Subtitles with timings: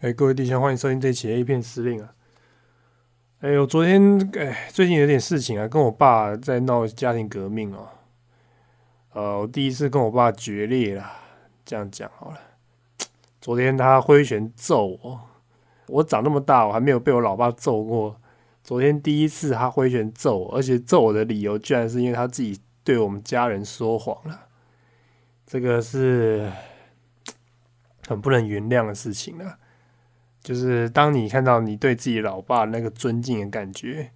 [0.00, 2.14] 哎，各位弟兄，欢迎收听这期 A 片司令啊！
[3.40, 7.86] 哎，我昨天哎，最近有点事情啊，跟我爸在闹家庭革命哦。
[9.12, 11.04] 呃，我第一次跟我爸决裂了，
[11.66, 12.40] 这样讲好了。
[13.42, 15.20] 昨天他挥拳揍我，
[15.88, 18.18] 我长那么大，我还没有被我老爸揍过。
[18.64, 24.46] 昨天第一次他挥拳揍我，而且揍我的理由居然是因为他自己对我们家人说谎了。
[25.46, 26.50] 这个是
[28.08, 29.58] 很不能原谅的事情了。
[30.50, 34.10] 就是当你看到你对自己老爸那个尊敬的感觉，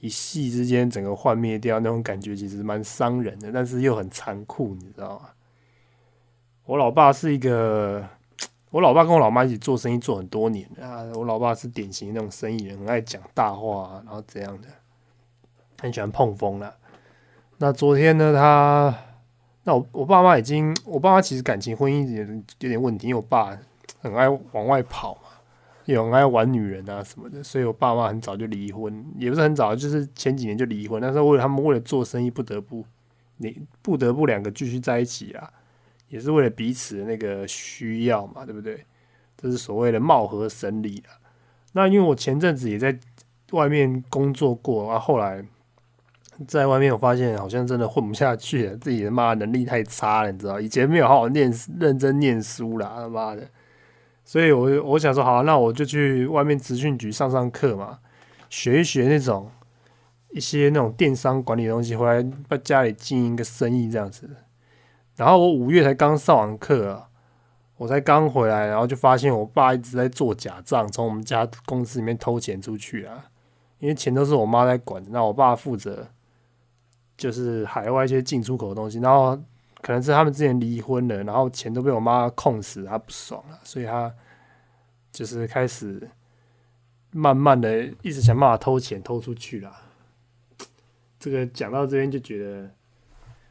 [0.00, 5.28] 一夕之间整个幻灭掉，那种感觉其实蛮伤人的，但是又很残酷，你知道吗？
[6.64, 8.02] 我老爸是一个，
[8.70, 11.04] 我老爸跟我老妈一起做生意做很多年啊。
[11.16, 14.68] 我老爸是典型那种生意人，很爱讲大话，然后怎样的，
[15.82, 16.74] 很喜欢碰风了。
[17.58, 18.98] 那昨天呢，他
[19.64, 22.24] 那我我爸妈已经，我爸妈其实感情婚姻有
[22.60, 23.54] 有点问题，因为我爸
[24.00, 25.18] 很爱往外跑。
[25.92, 31.00] 有爱玩女人啊什么的，所以我爸妈很早就离婚，也不是很早，就是前几年就离婚。
[31.00, 32.82] 但是为了他们为了做生意，不得不
[33.36, 35.50] 你不得不两个继续在一起啊，
[36.08, 38.84] 也是为了彼此的那个需要嘛，对不对？
[39.36, 41.20] 这是所谓的貌合神离啊。
[41.72, 42.98] 那因为我前阵子也在
[43.50, 45.44] 外面工作过啊，后来
[46.46, 50.58] 在外面我发现好像真的混不下去了，自己的妈能力太差了，你知道？
[50.58, 53.46] 以前没有好好念认真念书啦，他妈的。
[54.24, 57.98] 所以，我我想说，好，那我就去外面职训局上上课嘛，
[58.48, 59.50] 学一学那种
[60.30, 64.28] 一些那种电商管理的东西，回来在家里经营一个生意这样子。
[65.16, 67.08] 然后我五月才刚上完课啊，
[67.76, 73.26] 我才刚回来，然后就发现我爸一直在做假账，从我们家公司里面偷钱出去啊。
[73.78, 76.08] 因为钱都是我妈在管，那我爸负责
[77.16, 79.38] 就是海外一些进出口的东西，然后。
[79.84, 84.10] 可能是他们之前离婚了，然后钱都被我妈控死，他不爽了，所以他
[85.12, 86.08] 就是开始
[87.10, 89.70] 慢慢的一直想办法偷钱偷出去了。
[91.18, 92.70] 这个讲到这边就觉得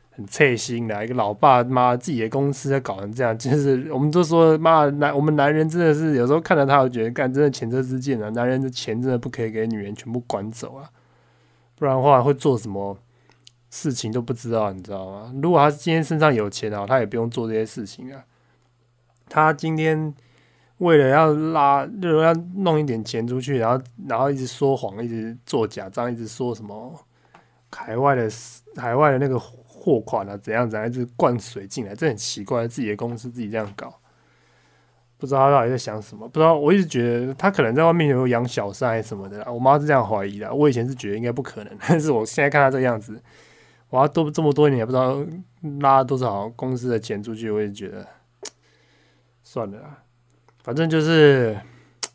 [0.09, 10.89] 很刺心的，一个老爸妈自己的公司在搞成这样，就是我们都说妈男我们男人真的是有时候看到他，我觉得干真的前车之鉴啊，男人的钱真的不可以给女人全部管走啊，
[11.75, 12.97] 不然的话会做什么？
[13.75, 15.33] 事情都不知道，你知道吗？
[15.41, 18.23] 如果他今天身上有钱啊，他也不用做这些事情啊。
[19.27, 20.13] 他今天
[20.77, 26.93] 为了要拉，就是要弄一点钱出去，然后然后一直说谎，一直做假账，一直说什么
[27.71, 28.29] 海外的
[28.75, 32.67] 海外的那个货款啊，怎样怎样，一直灌水进来，这很奇怪。
[32.67, 33.99] 自己的公司自己这样搞，
[35.17, 36.29] 不知道他到底在想什么。
[36.29, 39.51] 不知道，我一直觉得他可能在外面有养小三什么的。
[39.51, 40.53] 我妈是这样怀疑的。
[40.53, 43.19] 我以前是觉得应该不可能，但是我现在看他这个样子。
[43.93, 45.23] 哇，都这么多年也不知道
[45.81, 48.07] 拉多少公司的钱出去，我也觉得
[49.43, 49.99] 算了，
[50.63, 51.55] 反正就是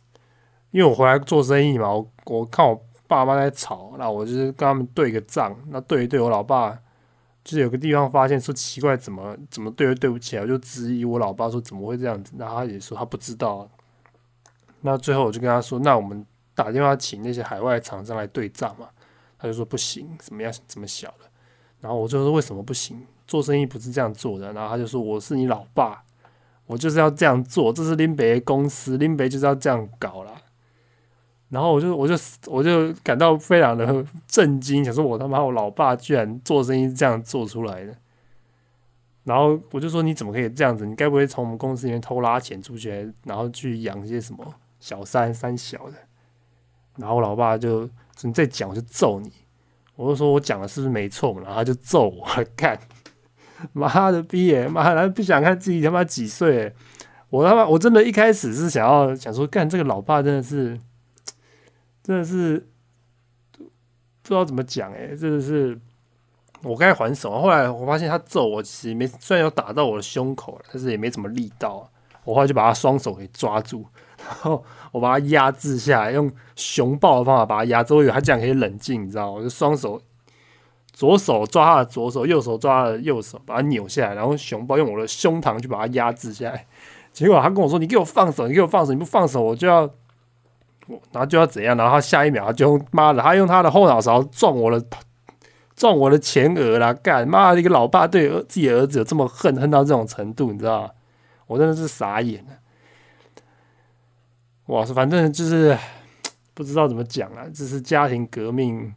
[0.72, 6.76] 因为我回来做生意嘛，我我看我爸妈在吵，那我就是跟他们对个账，那对一对，我老爸
[7.44, 13.70] 就是有个地方发现说奇怪，怎么怎么对都对不起来，我就质疑我老爸说怎么会这样子，那他也说他不知道，
[14.80, 18.88] 那最后我就跟他说，那我们打电话请那些海外厂商来对账嘛，
[19.38, 21.27] 他就说不行，怎么样怎么小的。
[21.80, 23.00] 然后我就说为什么不行？
[23.26, 24.52] 做生意不是这样做的。
[24.52, 26.02] 然后他就说我是你老爸，
[26.66, 30.32] 我就是要这样做，这是林北公司，林北就是要这样搞啦。
[31.50, 32.14] 然后我就我就
[32.46, 37.96] 我就感到非常的震惊，想说我他妈我老爸居然做生意这样做出来的。
[39.24, 40.84] 然后我就说你怎么可以这样子？
[40.86, 45.96] 你该不会从我们公司里面偷拉钱出去，然后去养一些什么小三三小的？
[46.96, 47.86] 然后我老爸就
[48.16, 49.30] 说你再讲我就揍你。
[49.98, 51.40] 我就说，我讲的是不是没错嘛？
[51.42, 52.78] 然后他就揍我， 干
[53.72, 54.68] 妈的逼耶！
[54.68, 56.72] 妈，的不想看自己他妈几岁？
[57.30, 60.78] 我他妈，我真的一开始是想要想说，干这个老爸真的是，
[62.00, 62.64] 真的是
[63.58, 63.64] 不
[64.22, 65.76] 知道怎么讲哎，真的是
[66.62, 67.40] 我该还手。
[67.40, 71.90] 后来我发现他揍我，其实没虽然有打到我的胸口但是也没怎么力道。
[72.22, 73.84] 我后来就把他双手给抓住。
[74.18, 77.94] 然后我把他压制下来，用熊抱的方法把他压制。
[77.94, 79.32] 我以为他这样可以冷静，你知道吗？
[79.38, 80.00] 我就双手，
[80.92, 86.66] 左手抓他的左手，右手抓他的右手，把他扭下来，然后熊抱用我的胸膛去把他压制下来。
[87.12, 89.82] 结果他跟我说：“你给我放手，你给我放手，你不放手我就要，
[90.86, 94.84] 我然后就要怎样？”然后他下一秒他就用妈的，他用他的后脑勺撞我的
[95.74, 96.92] 撞我的前额啦！
[96.92, 100.90] 干妈的一个老爸对自己儿子有这么恨恨到这种程度，你知道吗？
[101.46, 102.52] 我真的是傻眼了。
[104.68, 105.76] 哇，反正就是
[106.54, 108.94] 不知道怎么讲啊，这是家庭革命，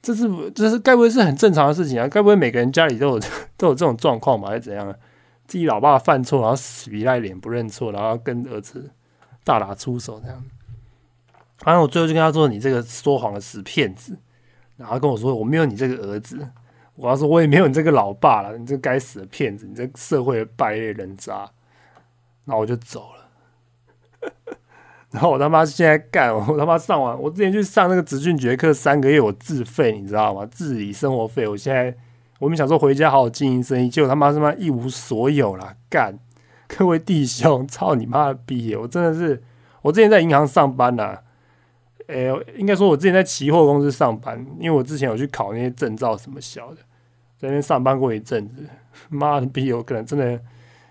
[0.00, 2.06] 这是这是该不会是很正常的事情啊？
[2.06, 3.20] 该不会每个人家里都有
[3.56, 4.48] 都有这种状况吧？
[4.48, 4.94] 还是怎样？
[5.46, 8.90] 自己老爸犯错，然后死皮赖脸不认错，然后跟儿子
[9.44, 10.42] 大打出手这样。
[11.58, 14.18] 反正我最后就跟他说：“你这个说谎的死骗子。”
[14.76, 16.48] 然后跟我说：“我没有你这个儿子。”
[16.96, 18.58] 我要说：“我也没有你这个老爸了。
[18.58, 19.66] 你这该死的骗子！
[19.66, 21.48] 你这社会的败类人渣。”
[22.44, 23.23] 然后我就走了。
[25.14, 30.44] 然后我他妈现在干，我他妈上完，我之前去上那个职训绝课三个月，我自费，你知道吗？
[30.50, 31.46] 自理生活费。
[31.46, 31.96] 我现在
[32.40, 35.76] 我们想说回家好好经营生意，结果他妈他妈一无所有了。
[35.88, 36.18] 干，
[36.66, 38.74] 各位弟兄，操你妈的逼！
[38.74, 39.40] 我真的是，
[39.82, 41.16] 我之前在银行上班呐，
[42.08, 46.78] 诶，应该说我之前在期货公司上班，因为我之前有去考那些证照什么小的，
[47.38, 48.66] 在那边上班过一阵子。
[49.08, 50.40] 妈的逼，我可能真的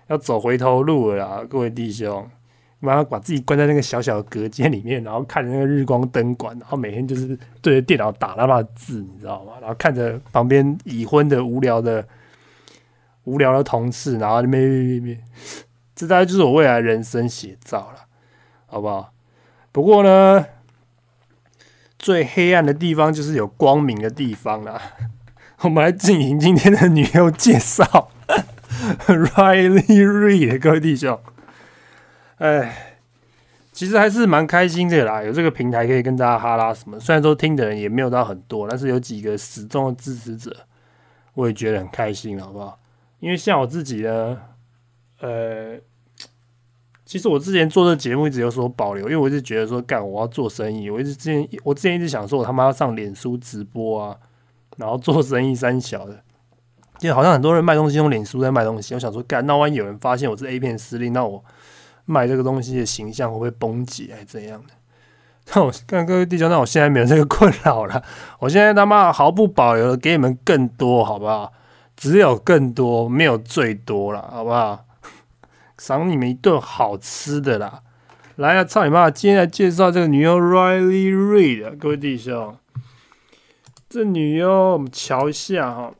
[0.06, 2.26] 要走回头路了啦，各位弟兄。
[2.84, 9.52] 然后把自己关在那个小小的隔间里面，然后看着那个日光灯管，然后每天就是对着电脑打那把字，你知道吗？
[9.60, 12.06] 然后看着旁边已婚的无聊的
[13.24, 15.20] 无聊的同事，然后咩咩咩咩
[15.94, 18.06] 这大概就是我未来人生写照了，
[18.66, 19.12] 好不好？
[19.72, 20.44] 不过呢，
[21.98, 24.80] 最黑暗的地方就是有光明的地方啦。
[25.60, 28.10] 我们来进行今天的女优介绍
[29.06, 31.18] ，Riley Reed，各位弟兄。
[32.38, 32.96] 哎，
[33.70, 36.98] 其实还是蛮开心的啦，有这个平台可以跟大家哈拉什么。
[36.98, 40.54] 虽然说听的人也没有到很多，但是有几个始终的支持者，
[41.34, 42.78] 我也觉得很开心，好不好？
[43.20, 44.38] 因为像我自己呢，
[45.20, 45.78] 呃，
[47.04, 54.16] 其实我之前做这节目一直有所保留，因为我一直觉得说，干我要做生意，我一直之前我之前一直想说，我他妈要上脸书直播啊，
[54.76, 56.20] 然后做生意三小的，
[56.98, 61.44] 就好像很多人卖东西用脸书在卖东西，我想说，干那万一有人发现我是 A 片司令，那我。
[62.04, 64.74] 卖这个东西的形象会不会崩解，还是怎样的？
[65.54, 68.02] 那我看各位弟兄，那我现在没有这个困扰了。
[68.40, 71.52] 我现在他妈毫不保留的给你们更多，好不好？
[71.96, 74.86] 只有更多，没有最多了，好不好？
[75.78, 77.82] 赏你们一顿好吃的啦！
[78.36, 79.10] 来啊，操你妈！
[79.10, 82.56] 今天来介绍这个女优 Riley Reid，各位弟兄，
[83.88, 85.92] 这女优我们瞧一下哈，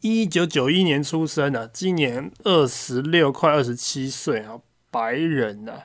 [0.00, 4.58] 一九九一年出生的，今年二十六，快二十七岁啊。
[4.90, 5.82] 白人呐，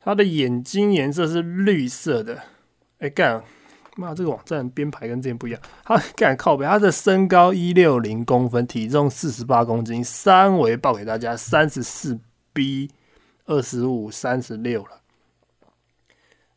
[0.00, 2.42] 他的眼睛颜色是绿色的。
[2.98, 3.42] 哎干，
[3.96, 5.60] 妈，这个网站编排跟之前不一样。
[5.84, 12.18] 他干靠背，他的身高一六零公分，体重四十八公斤，三围报给大家三十四
[12.52, 12.90] B
[13.46, 15.00] 二十五三十六了。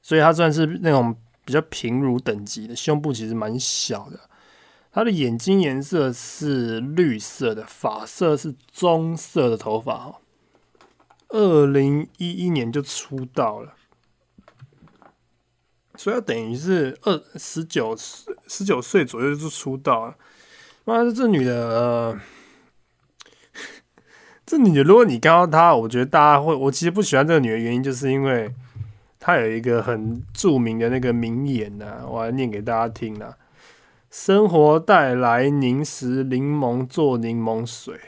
[0.01, 4.19] 所以他算是那种比较平乳等级的，胸部其实蛮小的。
[4.91, 10.19] 他的眼睛颜色是绿色的，发色是棕色的头发哈。
[11.33, 13.73] 二零一一年就出道了，
[15.95, 20.15] 所以等于是二十九岁十九岁左右就出道了。
[20.85, 22.19] 妈的，这女的，
[24.45, 28.53] 这女的，如果你看到她，我觉得大家会，我其实不喜欢这个女的原因，就是因为
[29.19, 33.35] 她有一个很著名的那个名言呢，我来念给大家听啦：
[34.11, 37.99] 生活带来凝食柠檬做柠檬水。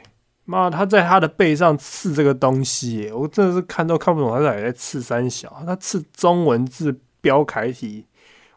[0.46, 8.06] 妈，他在他的背上刺这个东西，我真的是看都看不懂他在在刺三小，他刺中文字标楷体，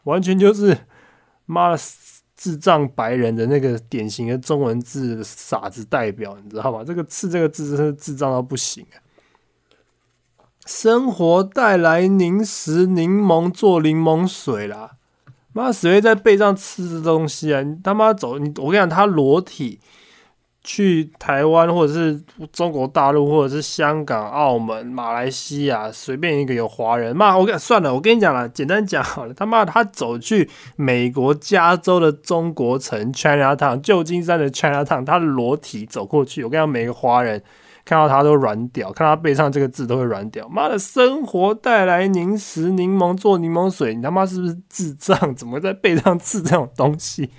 [0.03, 0.77] 完全就是
[1.47, 1.79] 妈的
[2.37, 6.83] 智障白人的那个典型的中文字傻子代表，你知道吗？
[6.85, 9.01] 这个刺这个字真是智障到不行啊！
[10.67, 14.91] 生活带来凝食柠檬做柠檬水啦，
[15.53, 17.63] 妈谁会在背上刺这东西啊？
[17.63, 18.53] 你他妈走你！
[18.57, 19.79] 我跟你讲，他裸体。
[20.63, 37.41] 去台湾或者是中国大陆或者是香港、澳门、马来西亚，随便一个有华人，妈，我跟算了，我跟你讲了，简单讲好了，他妈他走去美国加州的中国城 China Town，旧金山的 China Town，他裸体走过去，我跟你讲，每个华人
[37.85, 40.47] 看到他都软屌，看到他背上这个字都会软屌。
[40.49, 45.33] 妈的，生活带来凝食柠檬做柠檬水，你他妈是不是智障？
[45.33, 47.31] 怎么在背上刺这种东西？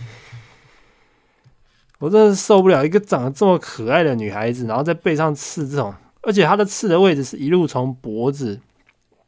[2.00, 8.58] 我真的是受不了一个长得这么可爱的女孩子，然后在背上刺这种，而且她的刺的位置是一路从脖子，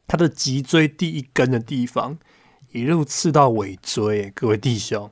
[0.06, 2.16] 她的脊椎第一根的地方，
[2.72, 4.32] 一路刺到尾椎。
[4.34, 5.10] 各位弟兄，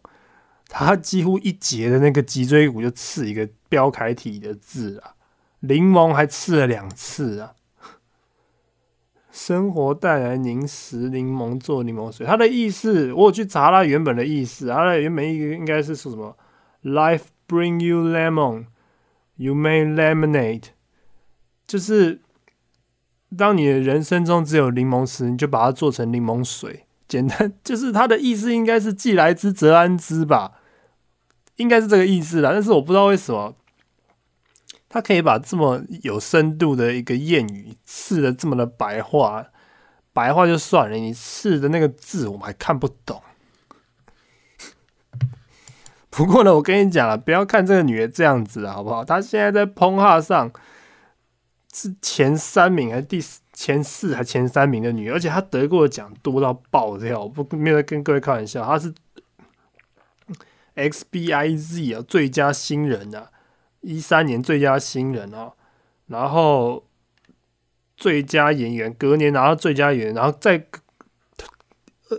[0.70, 5.12] 她几乎一节的那个脊椎骨就刺一个标楷体的字啊，
[5.60, 7.52] 柠檬还刺了两次啊。
[9.30, 16.34] 生活带来凝食柠檬做柠檬水，它的意思我有去查它原本的意思，它的原本意应该是说什么
[16.84, 17.24] ？Life。
[17.50, 18.66] Bring you lemon,
[19.34, 20.66] you make lemonade。
[21.66, 22.20] 就是
[23.36, 26.86] 当你的人生中只有柠檬时，你就把它做成柠檬水。
[27.08, 30.60] 简单，就是它的意思应该是“既来之则安之”吧，
[31.56, 32.50] 应该是这个意思啦。
[32.52, 33.56] 但是我不知道为什么，
[34.88, 39.48] 他可以把这么有深度的一个谚语，刺的这么的白话，
[40.12, 43.20] 白话就算了，你刺的那个字我们还看不懂。
[46.20, 49.02] 不过呢，我跟你讲了，不要看这个女的这样子啊，好不好？
[49.02, 50.52] 她现在在碰哈上
[51.72, 53.40] 是前三名还是第四？
[53.54, 58.92] 前四还前三名的女，而且她得过的奖多到爆掉，不没有跟各位开玩笑，她是
[60.76, 63.30] XBIZ 啊最佳新人啊，
[63.80, 65.52] 一三年最佳新人啊，
[66.08, 66.84] 然后
[67.96, 70.66] 最佳演员，隔年拿到最佳演员，然后在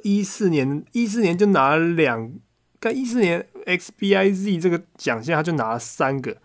[0.01, 2.31] 一四年一四年就拿了两，
[2.79, 6.37] 跟一四年 XBIZ 这个奖项他就拿了三个，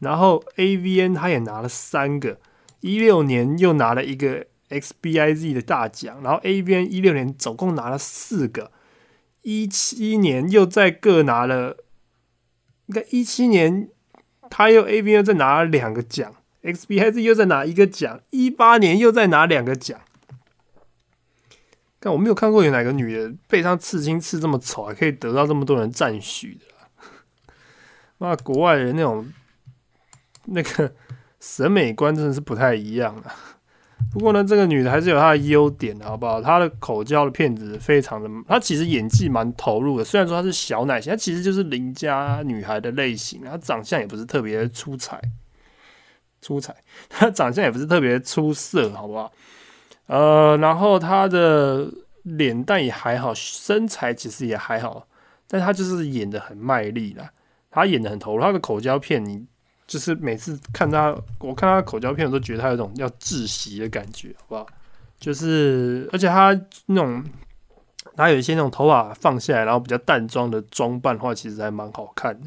[0.00, 2.38] 然后 AVN 他也拿了三个。
[2.80, 8.72] 一六年又拿了一个 XBIZ 的大奖，然后 AVN 一六年总共拿了四个，
[9.42, 11.76] 一七年又再各拿了，
[12.86, 13.88] 应该一七年
[14.50, 20.00] 他又 AVN 又再拿了两个奖，XBIZ 又再拿一个奖，一八年又再拿两个奖。
[22.04, 27.54] 但我没有看过有哪个女的背上刺青刺这么丑，还可以得到这么多人赞许的。
[28.18, 29.32] 那国外人那种
[30.46, 30.92] 那个。
[31.44, 33.34] 审美观真的是不太一样啊。
[34.12, 36.40] 不过呢，这个女的还是有她的优点，好不好？
[36.40, 40.04] 她的口交的片子非常的，她其实演技蛮投入的。
[40.04, 43.42] 虽然说她是小奶型，她其实就是邻家女孩的类型。
[43.42, 45.20] 她长相也不是特别出彩，
[46.40, 46.76] 出彩。
[47.10, 49.32] 她长相也不是特别出色，好不好？
[50.06, 51.90] 呃，然后她的
[52.22, 55.06] 脸蛋也还好，身材其实也还好，
[55.46, 57.30] 但她就是演的很卖力啦，
[57.70, 58.42] 她演的很投入。
[58.42, 59.46] 她的口交片你。
[59.84, 64.66] 就是每次看他，我看他的口交片，我都觉得他有种要窒息的感觉，好不好？
[65.18, 67.22] 就是，而且他那种，
[68.16, 72.46] 他有一些那种头发放下来，然后比较淡妆的装扮的话，其实还蛮好看的。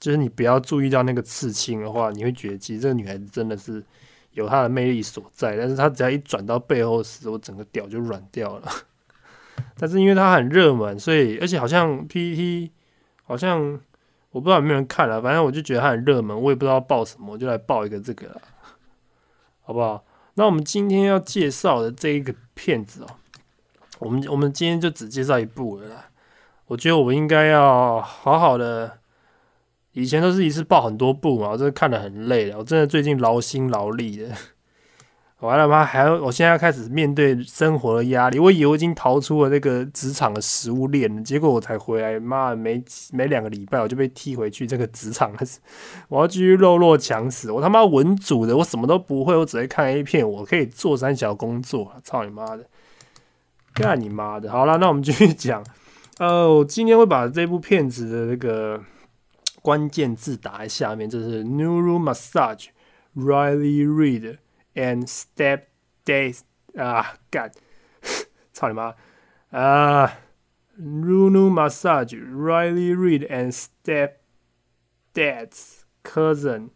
[0.00, 3.84] 就是你不要注意到那个刺青的话，你会觉得其实这个女孩子真的是
[4.32, 5.56] 有它的魅力所在。
[5.56, 8.68] 但是它只要一转到背后时，我整个屌就软掉了。
[9.78, 12.70] 但是因为它很热门，所以而且好像 PPT
[13.24, 13.80] 好像。
[14.30, 18.40] 我不知道有没有人看了，反正我就觉得它很热门，我也不知道报什么，我就来报一个这个，
[19.60, 20.02] 好不好？
[20.36, 23.08] 那我们今天要介绍的这一个片子哦，
[23.98, 26.06] 我们我们今天就只介绍一部了。
[26.64, 29.00] 我觉得我应该要好好的，
[29.92, 34.28] 以前都是一次报很多部嘛，我真的看得很累了，我真的最近劳心劳力的。
[35.40, 35.84] 完了吗？
[35.84, 36.14] 还要？
[36.22, 38.38] 我现在要开始面对生活的压力。
[38.38, 42.80] 我以为我已经逃出了那个职场的食物链了，结果我才回来，妈，没
[43.10, 45.38] 没两个礼拜我就被踢回去这个职场了。
[46.08, 47.50] 我要继续弱肉强食。
[47.50, 51.92] 我他妈文组的，我什么都不会，我只会看 A 片，我可以做三小工作。
[52.04, 52.64] 操你妈的！
[53.74, 54.48] 干你妈的！
[54.48, 55.64] 好了，那我们继续讲。
[56.18, 58.80] 呃，我今天会把这部片子的那个
[59.62, 64.38] 关键字打在下面，这是 Neuro Massage，Riley Reed。
[64.74, 65.64] And step
[66.06, 66.40] days
[66.74, 67.52] 啊，干，
[68.54, 68.94] 操你妈
[69.50, 70.10] 啊
[70.80, 74.12] ，Ruru massage Riley Reed and step
[75.12, 76.70] dad's cousin，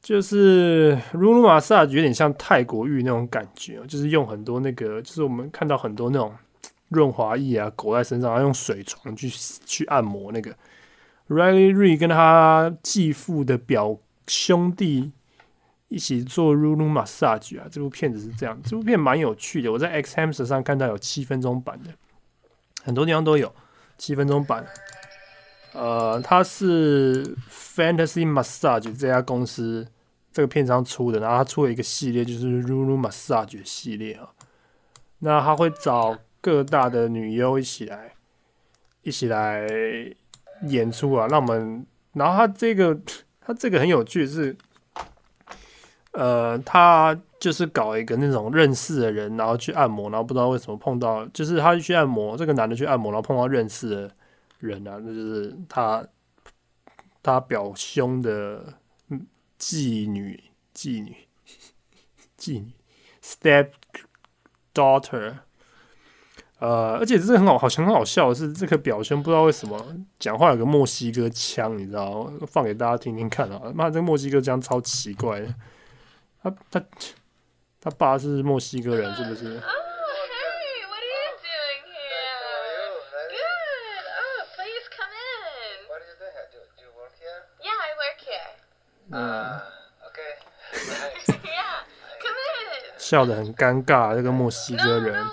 [0.00, 6.32] 就是 Ruru massage 有点像泰国浴那种感觉，就是用很多那个，就是我们看到很多那种
[6.90, 10.56] 润滑液啊，裹在身上，然后用水床去去按摩那个
[11.28, 15.12] Riley Reid 跟他继父的表兄弟。
[15.88, 17.68] 一起做 Rulu Massage 啊！
[17.70, 19.70] 这部片子是这样，这部片蛮有趣的。
[19.70, 21.90] 我在 Xhams 上看到有七分钟版的，
[22.82, 23.54] 很多地方都有
[23.96, 24.66] 七分钟版。
[25.74, 29.86] 呃，它是 Fantasy Massage 这家公司
[30.32, 34.30] 这个片商出的，然后它出了一个系列，就是 Rulu Massage 系列啊。
[35.20, 38.14] 那他会找各大的女优一起来，
[39.02, 39.64] 一起来
[40.62, 41.26] 演出啊。
[41.30, 42.98] 那我们，然后他这个，
[43.40, 44.56] 他这个很有趣是。
[46.12, 54.10] 呃，他就是搞一个那种认识的人，然后去按摩，然后不知道为什么碰到，就是他去按摩，这个男的去按摩，然后碰到认识的
[54.58, 56.02] 人啊，那就是他
[57.22, 58.78] 他表兄的
[59.58, 60.42] 妓女，
[60.74, 61.14] 妓女，
[62.38, 62.72] 妓女
[63.22, 63.72] ，step
[64.72, 65.40] daughter。
[66.58, 69.78] 呃，而且这很好，好像很好笑的是，这个表兄不知道为什么
[70.18, 73.60] 讲话有个墨西哥腔，你知道放给大家听听看啊！
[73.74, 75.54] 妈，这个墨西哥腔超奇怪的。
[76.42, 76.82] 他他
[77.80, 79.60] 他爸是墨西哥人，是不是？
[89.12, 89.60] 嗯。
[92.98, 95.24] 笑得很尴尬，这个墨西哥人。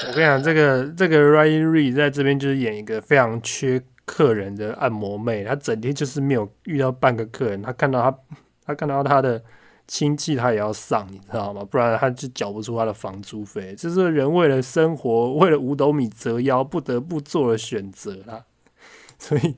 [0.08, 3.82] 我跟你讲，这个这个 Ryan Reed 在这边就是演一个非常缺。
[4.06, 7.62] 客人的按摩妹，她整天就是没有遇到半个客人。
[7.62, 8.18] 她看到她，
[8.66, 9.40] 她看到她的
[9.86, 11.64] 亲戚他也要上，你知道吗？
[11.70, 13.72] 不然他就缴不出他的房租费。
[13.78, 18.44] 这是人为了生活，为了五斗米折腰，不得不做的选择啦。
[19.16, 19.54] 所以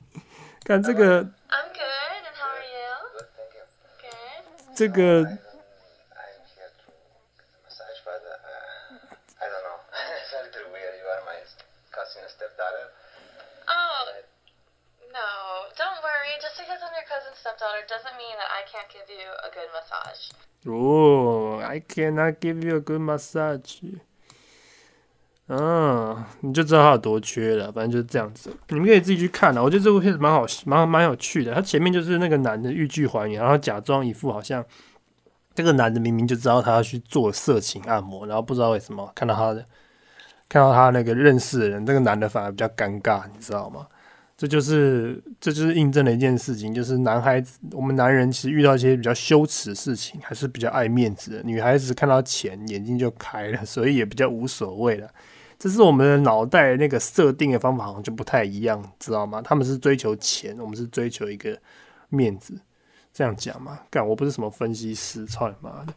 [0.63, 1.31] 看这个，
[4.75, 5.25] 这个。
[17.43, 18.87] Stepdaughter doesn't mean that，I cannot
[22.39, 23.99] give you a good massage。
[25.49, 27.69] 嗯，你就知道他有多缺了。
[27.69, 29.61] 反正就是这样子，你们可以自己去看啊。
[29.61, 31.53] 我觉得这部片子蛮好，蛮蛮有趣的。
[31.53, 34.63] 他前面就是那个男的欲拒还迎，然后假装一副好像
[35.53, 39.65] 这个男的明明就知道他要去做色情按摩，然后不知道为什么看到他的
[40.47, 43.85] 看到他那个认识的人，这个男的反而比较尴尬，你知道吗？
[44.35, 51.43] 这就是这就是印证了一件事情，就是男孩子，我们男人其实遇到一些比较羞耻的事情，还是比较爱面子的。
[51.43, 55.07] 女孩子看到钱眼睛就开了， 所以也比较无所谓了。
[55.59, 59.39] 这是我们的脑袋那个设定的方法好像就不太一样，知道吗？
[59.41, 61.57] 他们是追求钱，我们是追求一个
[62.09, 62.55] 面子，
[63.13, 63.79] 这样讲嘛？
[63.91, 65.93] 干，我不是什么分析师，操你妈的！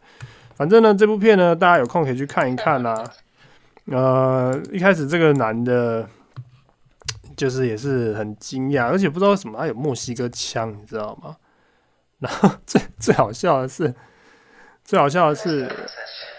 [0.55, 3.03] 反正呢，这部片呢，大家有空可以去看一看啦。
[3.85, 6.07] 呃，一开始这个男的。
[7.37, 11.37] 就是也是很惊讶，而且不知道为什么他有墨西哥腔，你知道吗？
[12.19, 13.93] 然后最最好笑的是，
[14.83, 15.71] 最好笑的是，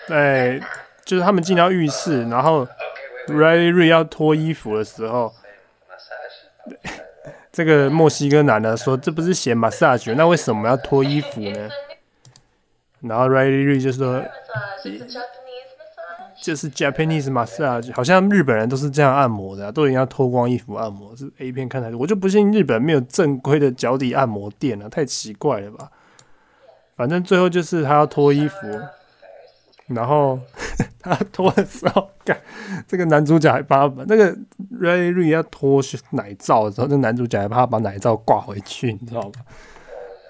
[0.08, 0.60] 哎，
[1.04, 2.66] 就是他们进到浴室，然后
[3.28, 5.32] Riley Ray 要脱衣服的时候，
[7.52, 11.70] 这个墨西哥男的说：“这不是写 massage，那为什么要脱衣服呢？”
[13.02, 14.20] 然后 Riley Ray 就说。
[16.42, 21.14] 就是 Japanese massage，好像日本人都是这样按摩的，都一定要脱光衣服按摩。
[21.16, 25.90] 是 A 片看太多，我就不信日本没有正规的脚底按摩店了，太奇怪了吧？
[26.97, 28.57] 反正最后就是他要脱衣服，
[29.88, 30.38] 然后
[31.00, 32.11] 他脱的时候，
[32.87, 34.33] 这个男主角还把那个
[34.81, 39.33] Ray Ray 要脱奶罩的时候，那男主角还怕他把奶罩挂回去，你知道吗？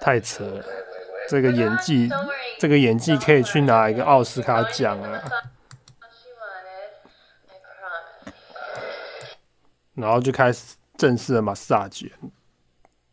[0.01, 0.63] 太扯了，
[1.29, 2.09] 这个演技，
[2.59, 5.21] 这个演技可以去拿一个奥斯卡奖啊！
[9.99, 12.09] 然后就开始正式的 massage，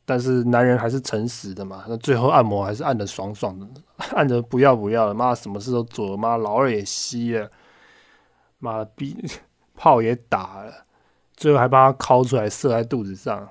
[0.05, 3.67] 但是男人还是诚实的嘛，那最后按摩还是按的爽爽的，
[4.15, 7.51] 按的不要不要的，妈什么事都做了，妈老二也吸了，
[8.59, 9.17] 妈逼
[9.75, 10.87] 炮也打了，
[11.37, 13.49] 最后还把他抠出来射在肚子上，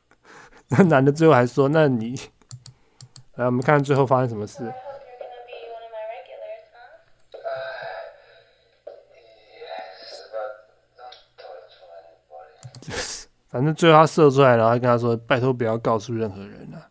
[0.68, 2.18] 那男的最后还说：“那你
[3.36, 4.72] 来，我们看最后发生什么事。”
[13.54, 16.88] 反正最后他射出来，然后跟他说：“拜托不要告诉任何人了。”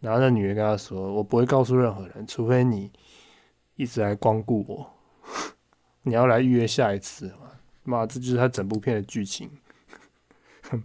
[0.00, 2.92] 然后那女的跟他说：“我不会告诉任何人，除非你
[3.76, 4.92] 一直来光顾我，
[6.04, 7.52] 你要来预约下一次嘛。”
[7.84, 9.50] 妈，这就是他整部片的剧情。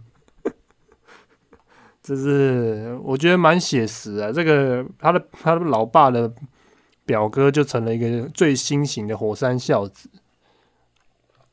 [2.00, 4.32] 这是我觉得蛮写实啊。
[4.32, 6.32] 这个他的他的老爸的
[7.04, 10.08] 表哥就成了一个最新型的火山孝子，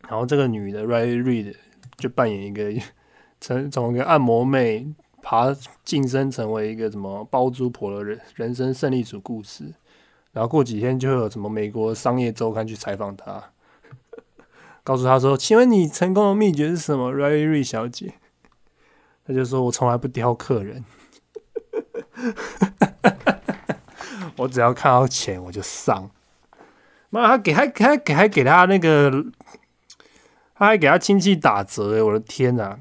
[0.07, 1.53] 然后这个女的 Riley Reid
[1.97, 2.71] 就扮演一个。
[3.45, 4.87] 从从一个按摩妹
[5.21, 9.71] 爬晋升成为一个什么包租婆的人人生胜利组故事，
[10.31, 13.51] 然后过几天就会有什么美国商业周刊去采访他，
[14.83, 18.15] 告诉他说：“请问你成功的秘诀是什么？”Ray Ray 小姐，
[19.27, 20.83] 他就说：“我从来不挑客人，
[24.37, 26.09] 我只要看到钱我就上。”
[27.11, 29.11] 妈，他给还还给还给他那个，
[30.55, 32.01] 他还给他亲戚打折哎！
[32.01, 32.79] 我的天哪！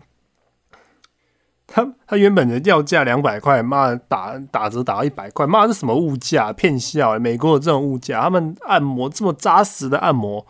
[1.75, 7.19] 他他原本的要价两百块，妈打打折打到一百块，妈是什么物价骗笑？
[7.19, 10.47] 美国有这种物价，他们按摩这么扎实的按摩，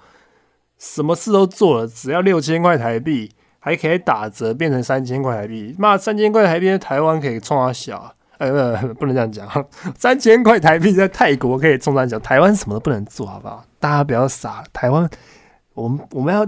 [0.78, 8.50] 什么事都做了，只要六千块台币，还可以打折变成三千块台币，妈三千块台币在台湾可以冲他小，哎
[9.00, 13.64] 不能这样讲， 三千块台币在泰国可以冲他小，台湾什么都不能做好不好？
[13.80, 15.08] 大家不要傻，台湾
[15.72, 16.46] 我们我们要。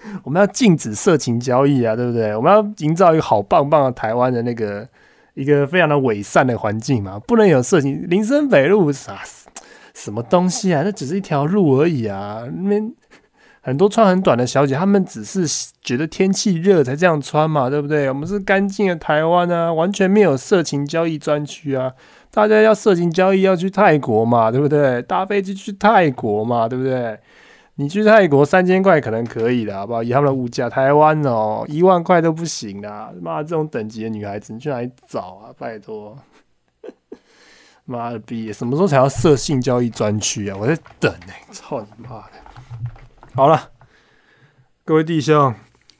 [0.24, 2.34] 我们要禁止色情交易啊，对不对？
[2.34, 4.88] 我们要营造一个好棒棒的台湾的那个
[5.34, 8.06] 一个非常的伪善的环境嘛，不能有色情。
[8.08, 9.20] 林森北路啥
[9.94, 10.82] 什么东西啊？
[10.84, 12.44] 那只是一条路而已啊！
[12.62, 12.92] 那边
[13.60, 15.44] 很多穿很短的小姐，她们只是
[15.82, 18.08] 觉得天气热才这样穿嘛，对不对？
[18.08, 21.92] 我们是干净的台湾啊，完全没有色情交易专区啊！
[22.30, 25.02] 大家要色情交易要去泰国嘛，对不对？
[25.02, 27.18] 搭飞机去泰国嘛，对不对？
[27.80, 30.02] 你去泰国三千块可能可以的，好不好？
[30.02, 33.12] 以他们的物价，台湾哦，一万块都不行啦！
[33.22, 35.54] 妈，这种等级的女孩子，你去哪里找啊？
[35.56, 36.18] 拜托。
[37.86, 38.52] 妈的逼！
[38.52, 40.56] 什么时候才要设性交易专区啊？
[40.60, 42.32] 我在等呢，操你妈的！
[43.36, 43.70] 好了，
[44.84, 45.54] 各位弟兄，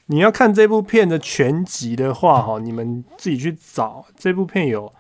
[0.07, 4.05] 你要看这部片的全集的话，哈，你们自己去找。
[4.17, 4.93] 这部片有，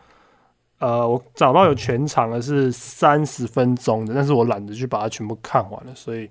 [0.78, 6.30] 呃，我找到有全长的是三十分钟的，但是我懒得去把它全部看完了，所以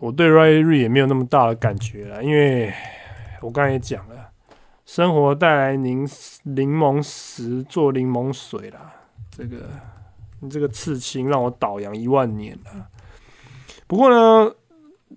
[0.00, 2.72] 我对 Ray Ray 也没有那么大的感觉了，因为
[3.42, 4.30] 我刚才也讲了。
[4.86, 6.08] 生活带来柠
[6.42, 8.92] 柠檬石做柠檬水啦，
[9.30, 9.68] 这个
[10.40, 12.88] 你这个刺青让我倒洋一万年了。
[13.86, 14.52] 不过呢，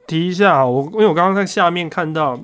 [0.05, 2.39] 提一下，我因为我刚刚在下面看到，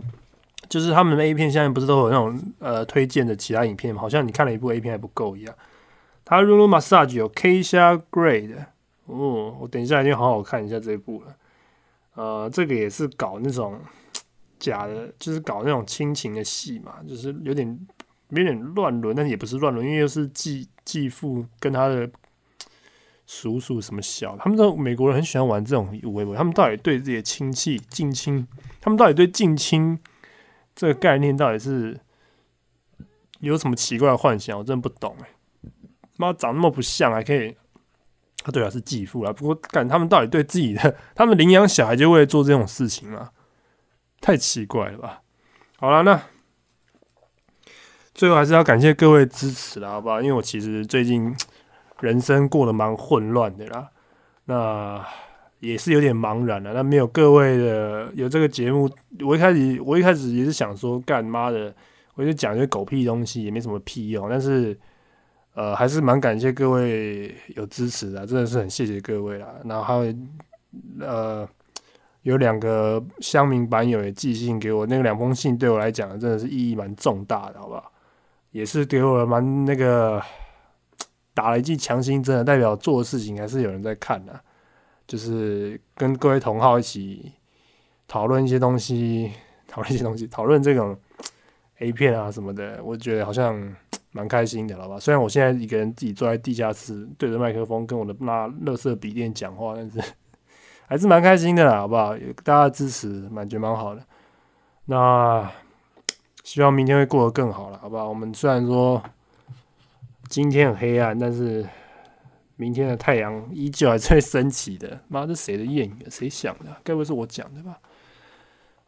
[0.67, 4.02] 就是他们的 A 片下面不是都有那种呃推荐的其他影片吗？
[4.02, 5.54] 好像你看了一部 A 片还不够一样。
[6.25, 8.65] 他 Rulu Massage 有 Kia Grey 的，
[9.06, 11.36] 哦，我等一下一定好好看一下这一部了。
[12.19, 13.79] 呃，这个也是搞那种。
[14.60, 17.88] 假的，就是搞那种亲情的戏嘛，就是有点
[18.32, 22.12] 有点乱伦，但也不是乱伦，因为又是继继父跟他的
[23.25, 28.45] 叔叔什么小，他们都美国人很喜欢玩这种微博，他们到底对自己的亲戚近亲，
[28.82, 29.97] 他们到底对近亲
[30.75, 31.97] 这个概念到底是
[33.39, 34.60] 有什么奇怪的幻想？
[34.60, 35.29] 我真的不懂哎，
[36.17, 37.55] 妈长那么不像，还可以，
[38.45, 43.32] 啊对啊是继父啊，不过感他们到底对自己的，他们领养小孩就为了做这种事情啊？
[44.21, 45.21] 太奇怪了吧！
[45.78, 46.21] 好了，那
[48.13, 50.21] 最后还是要感谢各位支持了，好不好？
[50.21, 51.34] 因为我其实最近
[52.02, 53.89] 人生过得蛮混乱的啦，
[54.45, 55.06] 那
[55.60, 56.73] 也是有点茫然了。
[56.73, 58.89] 那没有各位的有这个节目，
[59.21, 61.73] 我一开始我一开始也是想说，干妈的，
[62.15, 64.30] 我就讲一些狗屁东西，也没什么屁用。
[64.30, 64.78] 但是
[65.54, 69.48] 呃，还是蛮感谢各位有支持的，真的是很谢谢各位啦。
[69.66, 70.16] 然后还有
[71.02, 71.50] 呃。
[72.24, 77.92] 有两个乡民版友也寄信给我，那个两封信对我来讲真的是意义蛮重大的，好不好？
[78.52, 80.22] 也是给我蛮那个
[81.34, 84.38] 打了一剂强心针，代表做的事情还是有人在看的。
[85.08, 87.32] 就是跟各位同好一起
[88.06, 89.32] 讨论一些东西，
[89.66, 90.96] 讨论一些东西，讨论这种
[91.78, 93.58] A 片啊什么的，我觉得好像
[94.12, 95.00] 蛮开心的，好吧？
[95.00, 100.02] 虽然我现在一个人自己坐在地下室，对着麦克风跟我的那乐色笔电讲话，但是。
[100.89, 102.17] 还是蛮开心的啦，好不好？
[102.17, 104.04] 有大家支持，感觉蛮好的。
[104.86, 105.48] 那
[106.43, 108.10] 希望明天会过得更好了，好不好？
[108.10, 109.00] 我们虽然说
[110.28, 111.63] 今天很黑暗，但是
[112.56, 115.00] 明天的太阳依旧还在升起的。
[115.08, 116.08] 妈，这谁的谚语？
[116.10, 116.76] 谁想的？
[116.84, 117.78] 该不会是我讲的吧？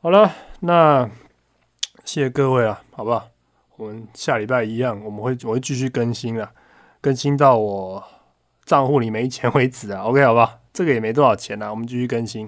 [0.01, 1.07] 好了，那
[2.03, 3.29] 谢谢各位了，好不好？
[3.81, 6.51] 我们下礼拜一样，我们会我会继续更新了，
[7.01, 8.03] 更新到我
[8.63, 10.03] 账户里没钱为止啊。
[10.05, 10.59] OK，好吧？
[10.71, 12.47] 这个也没多少钱啦，我们继续更新，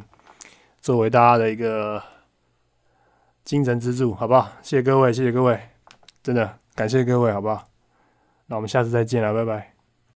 [0.79, 2.03] 作为大家的一个
[3.43, 4.47] 精神支柱，好不好？
[4.61, 5.59] 谢谢各位，谢谢各位，
[6.21, 7.67] 真的感谢各位，好不好？
[8.45, 9.72] 那我们下次再见了，拜拜。